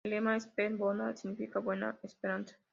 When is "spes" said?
0.39-0.75